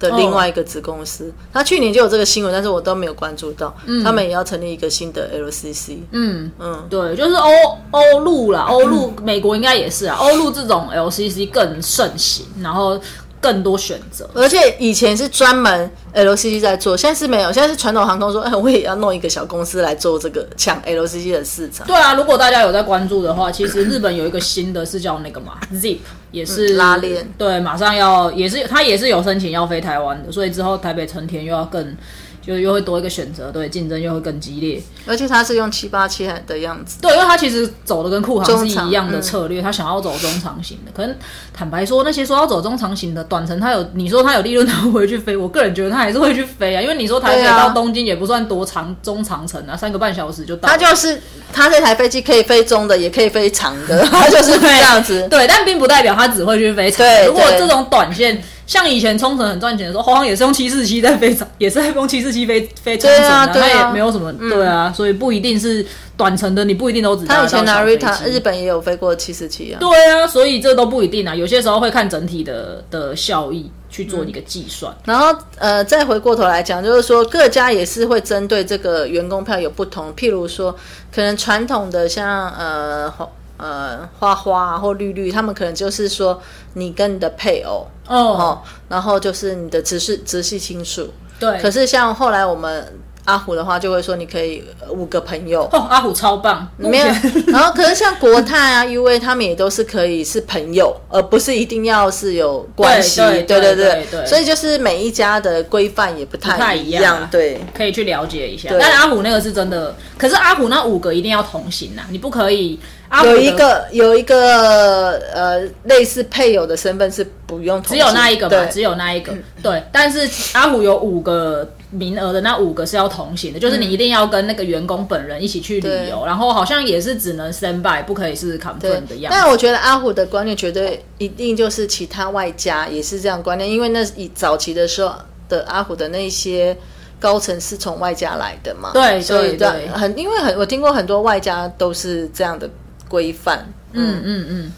[0.00, 3.76] 的另外一个子公司，他去年就有这个新闻，但是我都没有关注到。
[3.84, 5.98] 嗯他们也要成立一个新的 LCC。
[6.12, 7.50] 嗯嗯，对，就是欧
[7.90, 12.98] 欧陆啦，欧陆美国应该也是啊，欧陆这种 LCC 更盛行，然后
[13.40, 14.28] 更多选择。
[14.34, 21.86] 而且以前是专门 LCC 在做，现在是没有，现在是传统航空说，哎，我也要弄一个小公司来做这个抢 LCC 的市场。
[21.86, 25.98] 对啊，如果大家有在关注的话，其实日本有一个新的是叫那个嘛 Zip，
[26.30, 27.32] 也是、嗯拉链。
[27.38, 31.96] 对，马上要也是它也是有申请要飞台湾的，所以之后台北成田又要更
[32.44, 34.82] 就又会多一个选择，对，竞争又会更激烈。
[35.06, 40.92] 而且它是用七八七的样子，对，因为它其实走的跟酷航是一样的策略，他想要走中长型的。
[40.94, 41.16] 可能
[41.52, 45.36] 坦白说，那些说要走中长型的短程，他有你说他有利润，他会回去飞。
[45.36, 50.76] 我个人觉得他还是会去飞啊，因为你说台北到东京也不算多长中长程啊，三个半小时就到了。
[50.76, 51.20] 它就是
[51.52, 55.26] 它这台飞机可以飞中的，也可以飞长的， 它就是这样子。
[55.28, 56.98] 对，但并不代表他只会去飞长。
[56.98, 65.84] 对如果对这种短线像以前冲绳很赚钱的时候，华航也是用七四七在飞，也是在用七四七飞飞冲绳对啊对啊它也没有什么，对啊，所以不一定是
[66.16, 69.80] 短程的，你不一定都只搭得他以前到小飞机 Narita 日本也有飞过七四七啊。
[69.80, 74.96] 对啊，所以这都不一定啊，有些时候会看整体的的效益去做一个计算。
[75.04, 80.70] 然后呃，再回过头来讲，就是说各家也是会针对这个员工票有不同，譬如说
[81.12, 83.28] 可能传统的像呃花
[83.60, 86.40] 呃花花啊或绿绿，他们可能就是说
[86.74, 91.12] 你跟你的配偶哦，哦，然后就是你的直系直系亲属。
[91.38, 92.92] 对，可是像后来我们
[93.24, 95.62] 阿虎的话，就会说你可以呃五个朋友。
[95.72, 97.06] 哦，阿虎超棒，没有，
[97.48, 103.20] 然后可是像国泰啊、U A 他们也都是可以是朋友，而不是一定要是有关系。
[103.20, 108.70] 对对对对对所以就是每一家的规范也不不太太一样啊对，可以去了解一下。
[108.78, 112.78] 但阿虎那个是真的，可是阿虎那五个一定要同行啊，你不可以。
[113.10, 119.34] 阿虎有一个有一个呃类似配偶的身份是不用同只有那一个嘛，只有那一个。
[119.60, 129.38] 对，但是阿虎有五个名额的，那五个是要同行的，就是你一定要跟那个员工本人一起去旅游，然后好像也是只能 stand by，不可以是 confirm 的样子。
[129.38, 135.14] 但我觉得阿虎的观念绝对一定就是其他外加也是这样观念，因为那以早期的时候
[135.48, 136.76] 的阿虎的那些
[137.18, 142.68] 高层是从外加来的嘛，对所以对对很因为很我听过很多外加都是这样的
[143.08, 144.72] 规范，嗯嗯嗯。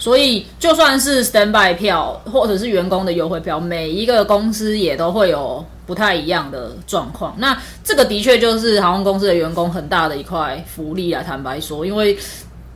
[0.00, 7.34] 所以，就算是 standby 票或者是员工的优惠票，每一个公司也都会有不太一样的状况。
[7.38, 11.24] 那这个的确就是航空公司的员工很大的一块福利啊。
[11.26, 12.14] 坦白说，因为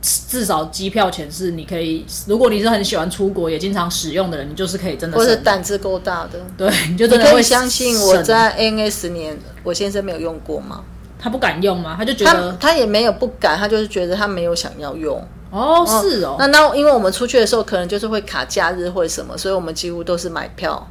[0.01, 6.39] 至少机票钱是你可以，如果你是很喜欢出国也经常使用的人，你就是可以真的或者胆子够大的。
[6.57, 8.57] 对，你就你真的会相信我在
[8.89, 10.83] 十年，我先生没有用过吗？
[11.19, 11.93] 他不敢用吗？
[11.95, 15.23] 他就觉他得他也没有不敢，他就是觉得他没有想要用。
[15.51, 20.89] 哦是哦，那那因为我们出去的时候可能就是会卡假日或者什么，所以我们几乎都是买票。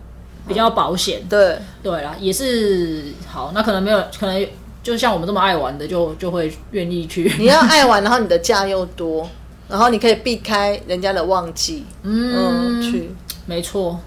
[0.53, 1.21] 比较保险。
[1.29, 4.47] 对，对啦，也是好，那可能没有，可能
[4.83, 7.33] 就像我们这么爱玩的，就就会愿意去。
[7.39, 9.29] 你要爱玩，然后你的假又多，
[9.69, 13.11] 然后你可以避开人家的旺季，嗯，去。
[13.47, 13.99] 没错，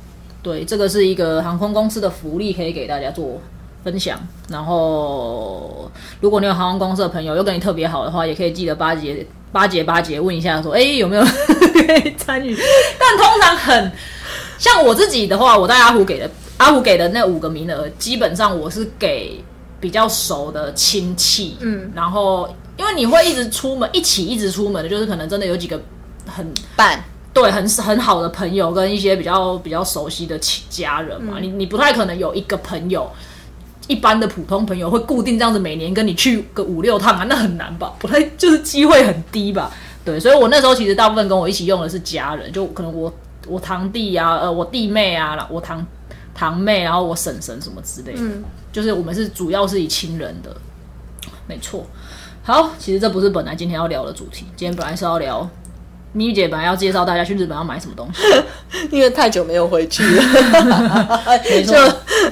[0.41, 3.41] 对，这个是一个航空公司的福利，可以给大家做
[3.83, 4.17] 分享。
[4.47, 11.23] 然后，如果你有航空公司的朋友又跟你特别好的话，也可以记得巴结巴结巴结问一下，说，哎，有没有
[11.85, 12.55] 可以参与？
[12.97, 13.91] 但通常很
[14.57, 19.43] 像我自己的话，我在阿虎给的阿虎给的那五个名额，基本上我是给
[19.79, 25.81] 比较熟的亲戚，嗯，然后因为你会一直出门，一起一直出门的，就是可能真的有几个
[26.25, 27.03] 很伴。
[27.33, 30.39] 对，很很好的朋友跟一些比较比较熟悉的
[30.69, 33.11] 家人嘛，你你不太可能有一个朋友，
[33.87, 37.93] 一般的普通朋友会固定这样子每年跟你去个五六趟啊，那很难吧？
[37.99, 39.69] 不太就是机会很低吧？
[40.05, 43.13] 对，所以我那时候其实大部分跟我一起用的是家人，就可能我
[43.47, 45.85] 我堂弟啊，呃，我弟妹啊，我堂
[46.33, 48.21] 堂妹，然后我婶婶什么之类的，
[48.71, 50.55] 就是我们是主要是以亲人的，
[51.47, 51.85] 没错。
[52.43, 55.49] 好，其实这不是本来今天要聊的主题，今天本来是要聊。
[56.17, 58.21] 咪咪姐本来要介绍大家去日本要买什么东西，
[58.89, 61.75] 因为太久没有回去了， 没错，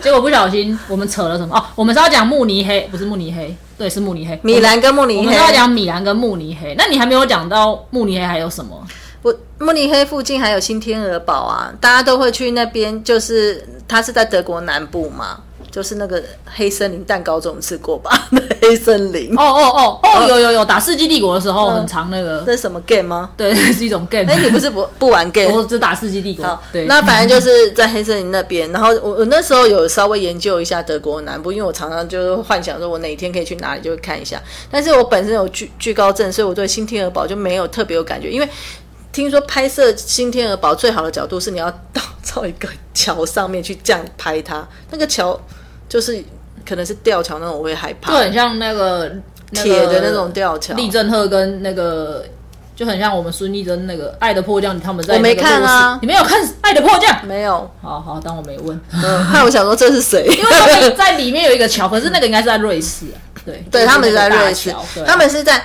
[0.01, 1.61] 结果不小心我们扯了什么哦？
[1.75, 4.39] 我们是要讲慕尼黑，不是慕尼黑，对，是慕尼黑。
[4.41, 5.39] 米兰跟慕尼黑我们是。
[5.41, 8.81] 要讲米兰跟慕尼黑，那你还没有讲到慕尼黑还有什么？
[9.23, 15.39] 我慕尼黑附近还有新天鹅堡啊，大家都会去那边，就是它是在德国南部嘛，
[15.71, 18.11] 就是那个黑森林蛋糕总吃过吧？
[18.31, 23.29] 那黑森林，哦哦哦哦，有有有，打世纪帝国的时候很长那个，这是什么 game 吗？
[23.37, 24.29] 对，是一种 game。
[24.29, 25.53] 哎，你不是不不玩 game？
[25.53, 28.69] 我只打世纪帝国好，，对，那反正就是在黑森林那边。
[28.73, 34.41] 然后我我那时候有稍微研究一下德国南部，因为我常常就是幻想说我哪一天可以去哪里就会看一下。
[34.69, 38.47] 但是我本身有惧惧高症，所以我对新天鹅堡就没有特别有感觉，因为
[39.13, 42.01] 听说拍摄新天鹅堡最好的角度是你要到
[42.35, 45.39] 到一个桥上面去这样拍它，那个桥
[45.87, 46.21] 就是
[46.67, 48.17] 可能是吊桥那种，我会害怕就。
[48.17, 49.09] 很像那个
[49.51, 52.25] 铁的那种吊桥，立正赫跟那个。
[52.75, 57.15] 就很像我们孙艺珍那个《爱的迫降》，他们在我没看啊你没有看《爱的迫降》？
[57.23, 57.69] 没有。
[57.79, 58.81] 好好，当我没问。
[58.91, 60.25] 嗯， 害我想说这是谁？
[60.35, 63.15] 因为他们在里面有一个桥，可是那个应该是在瑞士啊。
[63.45, 64.73] 对，对，他们是在瑞士
[65.05, 65.63] 他们是在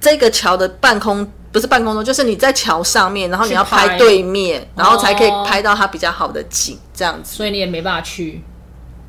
[0.00, 1.24] 这个桥的半空，
[1.58, 7.34] 不是办公桌，就是你在桥上面，然后你要拍拍对面，然后才可以哦拍到它比较好的景，这样子。
[7.34, 8.44] 所以你也没办法去。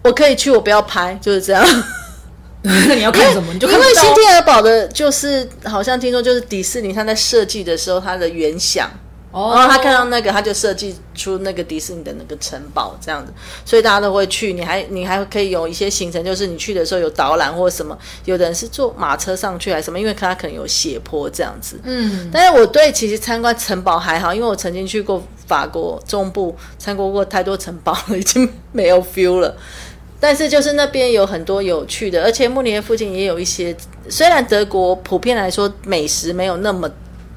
[0.04, 1.64] 我可以去，我不要拍，就是这样。
[2.64, 3.54] 那你要看什么？
[3.54, 8.90] 你就因为新天鹅堡的，就是好像听说就是迪士尼它在设计的时候，它的原想
[9.32, 13.32] 哦然后他看到那个，他就设计出那个迪士尼的那个城堡这样子，
[13.64, 14.54] 所以大家都会去。
[14.54, 21.80] 你还你还可以有一些行程，就是你去的时候有导览或什么，有的人是坐马车上去还是什么，因为他可能有斜坡这样子。
[21.84, 29.56] 嗯，但是我对其实参观城堡还好，因为我曾经去过法国中部参观过太多城堡了，已经没有 feel 了。
[30.20, 33.74] 但是就是那边有很多有趣的，而且慕尼黑附近也有一些。
[34.10, 36.90] 虽然德国普遍来说美食没有那么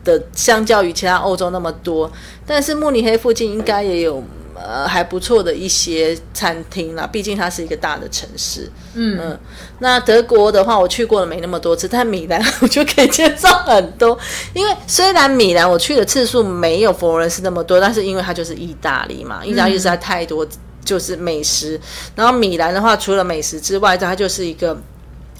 [0.04, 2.10] 的，相较于其他欧洲那么多，
[2.46, 4.22] 但是慕尼黑附近应该也有
[4.54, 7.06] 呃还不错的一些餐厅啦。
[7.06, 8.70] 毕竟它是一个大的城市。
[8.94, 9.38] 嗯嗯，
[9.78, 14.18] 那德国的话，我去过了没那么多次，但米兰我就可以介绍很多。
[14.54, 20.46] 因为虽然米兰我去的次数没有佛罗伦斯那么多，但是因为它就是意大利嘛，意大利实在太多
[20.84, 21.80] 就是美食。
[22.14, 24.76] 然后米兰的话，除了美食之外，它就是一个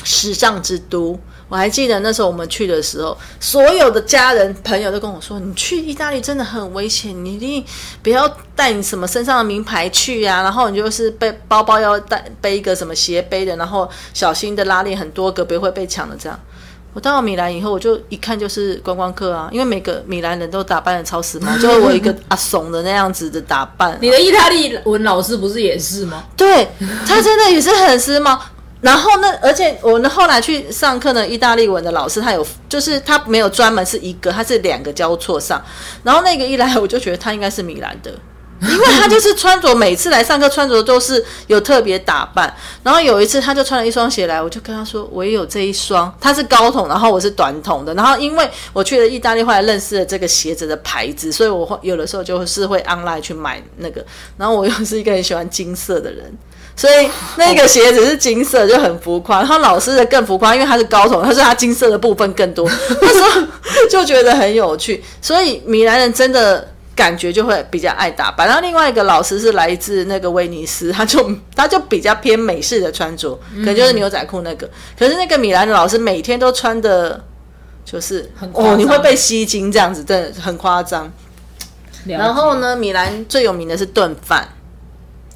[0.05, 1.19] 时尚之都。
[1.53, 7.63] 我还记得那时候我们去的时候，所有的家人朋友都跟我说：“你去意大利真的很危险，你一定
[8.03, 16.41] 不要带你什么身上的名牌去啊，然后你就是背包包要带背一个什么斜背的，然后小心的拉链很多个，别会被抢的这样。”
[16.95, 23.99] 我到了米兰以后，我就一看就是观光客啊，因为每个米兰人都打扮的超时髦， 就是我一个阿怂的那样子的打扮。
[24.01, 26.25] 你的意大利文老师不是也是吗？
[26.35, 26.67] 对
[27.07, 28.39] 他真的也是很时髦。
[28.83, 35.63] 然后呢，而且我呢后来去上课呢，意大利文的老师他有，就是他没有专门是一个，他是两个交错上。
[36.03, 38.11] 然后那个一来，我就觉得他应该是米兰的，
[38.61, 42.53] 因为他就是穿着每次来上课穿着都是有特别打扮。
[42.83, 47.95] 然后有一次他就穿了一双鞋来，我就跟他说我也有这一双，他是高筒，然后我是短筒的。
[47.95, 54.05] 然后因为我去了意大利，后来认识了这个鞋子的牌子，所以我会有的时候就是会 online 去买那个。
[54.37, 56.37] 然后我又是一个很喜欢金色的人。
[56.75, 59.39] 所以那个鞋子是金色，就很浮夸。
[59.39, 62.69] 然后老师的更浮夸，因为他是高筒，他说他金色的部分更多。
[63.01, 63.47] 那时候
[63.91, 65.03] 就觉得很有趣。
[65.21, 68.47] 所以米兰人真的感觉就会比较爱打扮。
[68.47, 74.69] 然后另外一个老师是来自那个威尼斯，他就 他就比较偏美式的穿着，可能就是牛仔裤那个。
[74.99, 77.23] 可是那个米兰的老师每天都穿的，
[77.85, 81.13] 就是很哦，你会被吸睛这样子，真的很夸张。
[82.07, 82.57] 然然后？
[82.57, 84.49] 呢，米兰最有名的是炖饭，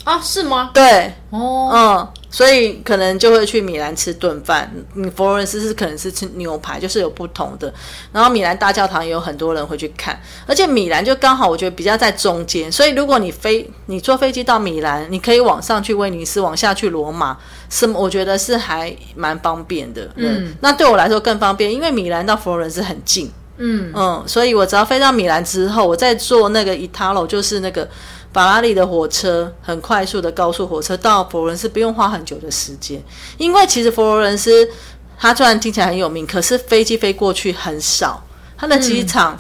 [0.07, 0.71] 啊，是吗？
[0.73, 4.73] 对，哦，嗯，所以可能就会去米兰吃顿饭。
[4.95, 7.75] 你佛罗伦斯是可能是吃牛排，就是有不同的。
[8.13, 10.17] 然后米兰大教堂也有很多人会去看，
[10.47, 17.37] 而且米兰就刚好我觉得比较在中间，所以如果你飞你坐飞机到米兰，你可以往上去威尼斯，往下去罗马，
[17.69, 20.09] 什么我觉得是还蛮方便的。
[20.15, 23.29] 嗯，那对我来说更方便，因为米兰到佛罗伦斯很近。
[23.59, 27.89] 嗯嗯，所以我只要飞到米兰之后，我再坐那个 Italo，就是那个
[28.37, 33.03] 法拉利的火车，很快速的高速火车到佛罗伦斯，不用花很久的时间。
[33.39, 34.69] 因为其实佛罗伦斯
[35.19, 38.23] 它虽然听起来很有名，可是飞机飞过去很少，
[38.55, 39.39] 它的机场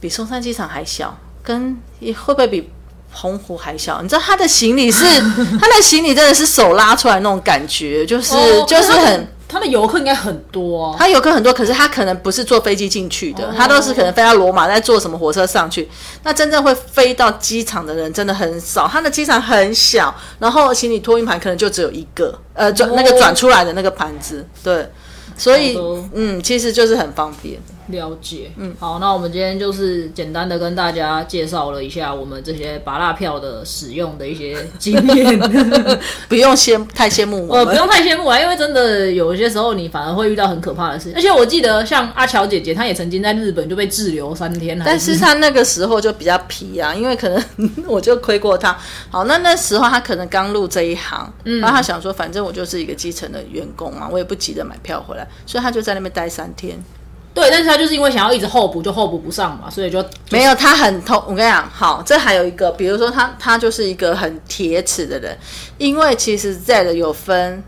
[0.00, 2.68] 比松山机场还小，跟会不会比？
[3.10, 5.04] 澎湖还小，你知道他的行李是
[5.58, 10.96] 他的行李真的是手拉出来那种感觉，就是、哦 就是很他的游客应该很多啊。
[10.98, 15.88] 他游客很多，可是他可能不是坐飞机进去的，哦他都是可能飞到罗马，再坐什么火车上去。
[16.22, 24.86] 那真正会飞到机场的人真的很少，他的机场很小，然后行李托运盘可能就只有一个，呃，转、哦那个转出来的那个盘子，对，
[25.36, 25.78] 所以
[26.12, 27.58] 嗯，其实就是很方便。
[27.88, 35.38] 了解，嗯，好，那我们今天就是简单的跟大家介绍了一下我们这些拔蜡票的使用的一些经验。
[36.28, 41.12] 不用羡太羡慕我呃，不用太羡慕啊，因为真的有一些时候你反而会遇到很可怕的事。
[41.14, 47.42] 而且我记得像阿乔姐姐，她也曾经在日本就被滞留三天，但是她那个时候就比较皮啊，因为可能
[47.86, 48.76] 我就亏过她。
[49.10, 56.78] 好，那那时候她可能刚入这一行，嗯，然后她想说，反正我就是一个基层的员工嘛，我也不急着买票回来，所以她就在那边待三天。
[57.34, 61.22] 对，但是他就是因为想要一直候补，就候补不上嘛，所以就没有，他很痛。
[61.26, 65.38] 我跟你讲，好，这还有一个，比如说他，他就是一个很铁齿的人，
[65.78, 67.62] 因为其实 Z 有分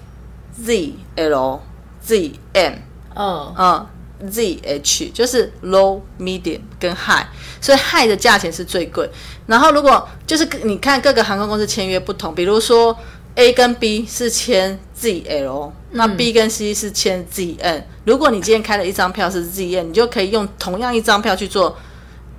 [0.65, 1.61] Z L、
[2.03, 2.73] Z M，
[3.15, 3.87] 嗯嗯
[4.29, 7.27] ，Z H 就是 low、medium 跟 high，
[7.61, 9.09] 所以 high 的价钱是最贵。
[9.47, 12.97] 然后如果就是你看各个航空公司签约不同，比如说
[13.37, 17.83] A 跟 B 是签 ZL，那 B 跟 C 是签 ZN。
[18.05, 21.77] 如果你今天开了一张票是 ZN，你就可以用同样一张票去做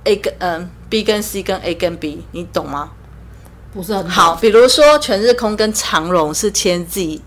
[0.04, 2.90] A 跟嗯 B 跟 C 跟 A 跟 B，你懂吗？
[3.74, 7.20] 不是很好，，比如说全日空跟长荣是签 ZN，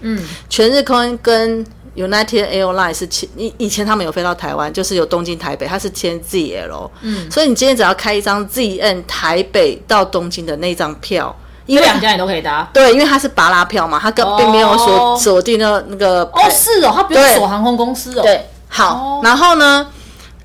[0.00, 0.24] 嗯。
[0.48, 1.66] 全日空跟
[1.96, 11.36] United Airlines 是签以以前他们有飞到台湾，就是有东京、台北，它是签 ZL，嗯，所以你今天只要开一张 ZN 台北到东京的那张票，
[11.72, 12.68] 因为两家你都可以搭。
[12.72, 18.22] 对，因为它是拔拉票嘛，它跟并没有锁哦锁定的那个哦，是哦，它不用锁航空公司哦。
[18.22, 19.20] 对，好，哦。
[19.24, 19.86] 然后呢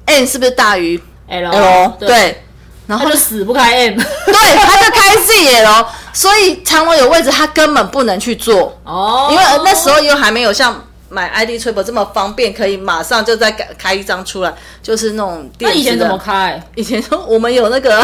[0.05, 2.43] ，N 是不是大于 L L 对，
[2.87, 14.53] 然后他就死不开 M 对，他就开 ZL，所以长隆有位置他根本不能去做，哦，因为那时候又还没有像买 ID Triple 这么方便，可以马上就再改开一张出来，
[14.83, 15.79] 就是那种电子的。
[15.79, 16.61] 那以前怎么开？
[16.75, 18.01] 以前说我们有那个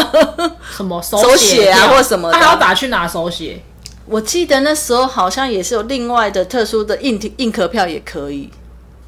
[0.76, 3.60] 什么 手手写啊票或什么的他还要打去拿手写。
[4.06, 8.50] 我记得那时候好像也是有另外的特殊的硬硬壳票也可以。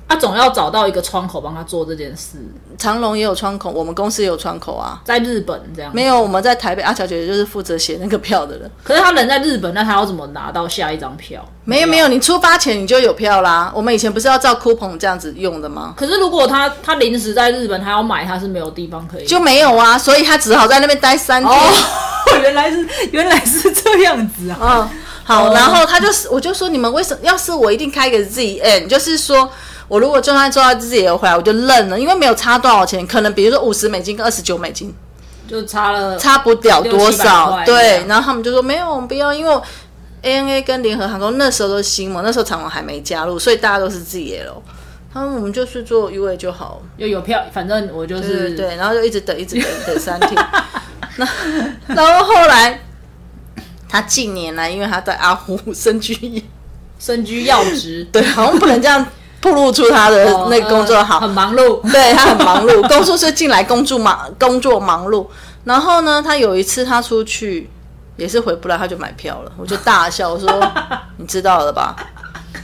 [0.09, 2.39] 他总要找到一个窗口帮他做这件事，
[2.79, 5.01] 长隆也有窗口，我们公司也有窗口啊。
[5.05, 5.91] 在日本这样。
[5.93, 8.71] 没有，我们在台北，阿乔姐姐就是负责写那个票的人。
[8.85, 11.45] 可是他人在日本，那他要怎么拿到下一张票？
[11.65, 13.73] 没有没有，你出发前你就有票啦。
[13.75, 15.95] 我们以前不是要照 coupon 这样子用的吗？
[15.97, 19.27] 可是如果他他临时在日本，他要买，他是没有地方可以。
[19.27, 21.53] 就没有啊，所以他只好在那边待三天。
[21.53, 21.59] 哦，
[22.43, 24.59] 原来是原来是这样子啊。
[24.61, 24.89] 嗯，
[25.25, 27.21] 好，哦然后他就是，我就说你们为什么？
[27.25, 29.51] 要是我一定开个 ZN，就是说
[29.89, 34.95] 我如果就算做到自己的回来，我就认了，因为没有差多少钱，可能比如说五十美金跟二十九美金，
[35.49, 37.63] 就差了差不了多少。
[37.65, 39.61] 对，然后他们就说没有，我们不要，因为
[40.23, 44.63] ANA 跟联合航空那时候都是新嘛，那时候长龙还没加入，所以大家都是自己 L。
[45.13, 50.33] 他们我们就是做 UA 就好，又有票，反正我就对是对对，然后就一直等，一直等，等三天。
[51.17, 51.27] 那
[51.95, 52.83] 然后后来
[53.89, 56.45] 他近年来，因为他在阿虎 身居
[56.99, 59.07] 身居要职，对，好像不能这样
[59.47, 61.17] 暴露出他的哦那个工作好。
[61.17, 61.81] 呃很忙碌。
[61.91, 65.27] 对他很忙碌，工作是进来工作忙工作忙碌。
[65.65, 67.69] 然后呢，他有一次他出去
[68.17, 69.53] 也是回不来，他就买票了。
[69.57, 70.49] 我就大笑我说
[71.19, 71.97] ：“你知道了吧？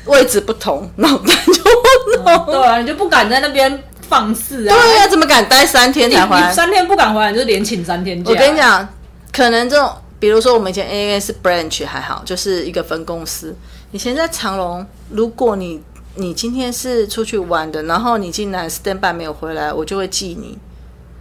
[0.06, 1.62] 位置不同，脑袋就
[2.04, 2.46] 不同。
[2.46, 4.74] 对啊，你就不敢在那边放肆啊！
[4.74, 6.52] 对啊，怎么敢待三天才回来？
[6.52, 8.30] 三天不敢回来，你就连请三天假。
[8.30, 8.88] 我跟你，讲，
[9.32, 13.54] 可能这种，比如说我们以前 AA 是 branch 还好，就是一个分公司。
[13.92, 15.80] 以前在长隆，如果你
[16.14, 20.58] 你今天是出去玩的，然后你进来 stand by 没有回来，我就会记你，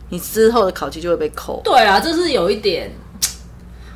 [0.09, 1.61] 你之后的考绩就会被扣。
[1.63, 2.91] 对啊，这是有一点，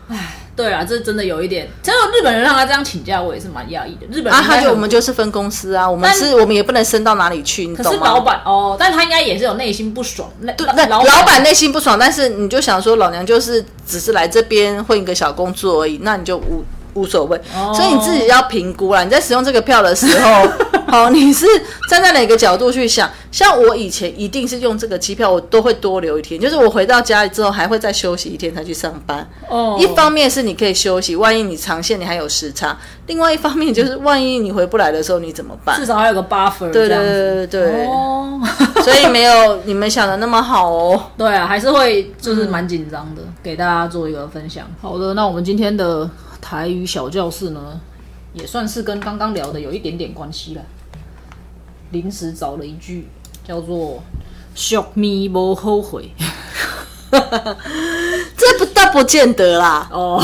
[0.08, 1.68] 唉，对啊，这真的有一点。
[1.84, 4.08] 只有日本人让他这样请假，我也是蛮讶异的。
[4.10, 8.08] 日本人啊，他就我们就是分公司啊，我们但是我们也不能升到哪里去，你可是懂吗？
[8.08, 10.32] 老板哦，但他应该也是有内心不爽。
[10.40, 16.64] 那那老板内心不爽，但是你就想说，老娘就是只是来这边混一个小工作而已，那你就无
[16.96, 17.38] 无所谓。
[17.56, 19.04] 哦所以你自己要评估啦。
[19.04, 20.48] 你在使用这个票的时候，
[20.88, 21.46] 好， 你是
[21.90, 23.10] 站在哪个角度去想？
[23.32, 29.28] 像我以前一定是用这个机票，我都会多留一天，就是我回到家里之后还会再休息一天才去上班。
[29.50, 32.78] 哦，一方面是你可以休息，万一你长线你还有时差；
[33.08, 35.86] 另外一方面就是万一你回不来的时候你怎么办至？
[35.86, 36.88] 少还有个 buffer 对。
[36.88, 38.40] 对对对，哦，
[38.82, 41.02] 所以没有你们想的那么好哦。
[41.18, 44.66] 对啊，还是会就是蛮紧张的，给大家做一个分享。
[44.82, 46.10] 好的，那我们今天的
[46.48, 47.82] 台语小教室呢，
[48.32, 50.62] 也算是跟刚刚聊的有一点点关系了。
[51.90, 53.08] 临时找了一句
[53.44, 54.04] 叫做
[54.54, 56.12] “俗咪无后悔
[57.10, 60.22] 这不倒不见得啦”。，哦，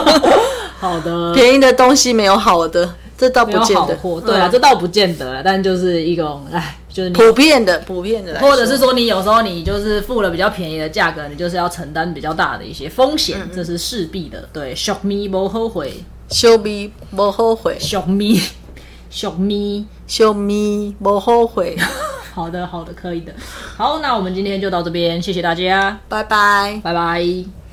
[0.78, 3.94] 好的，便宜的东西没有好的，这倒不见得。
[3.96, 14.48] 货，对啊，嗯这倒不见得啦，但就是一种，哎，就是普遍的，普遍的，或者是说你有时候你就是付了比较便宜的价格，你就是要承担比较大的一些风险，嗯这是势必的。
[14.52, 15.92] 对，小咪不后悔，
[16.28, 18.40] 小咪不后悔，小咪，
[19.10, 19.84] 小咪。
[20.08, 21.76] 小咪不后悔，
[22.32, 23.32] 好的，好的，可以的。
[23.76, 26.80] 好，那我们今天就到这边，谢谢大家，拜拜。
[26.82, 27.67] 拜拜。